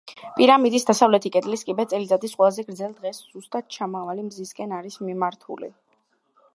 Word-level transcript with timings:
პირამიდის 0.37 0.85
დასავლეთი 0.89 1.31
კედლის 1.35 1.65
კიბე 1.67 1.85
წელიწადის 1.91 2.35
ყველაზე 2.39 2.65
გრძელ 2.71 2.97
დღეს 2.97 3.21
ზუსტად 3.35 3.71
ჩამავალი 3.77 4.27
მზისკენ 4.31 4.77
არის 4.81 5.01
მიმართული. 5.11 5.73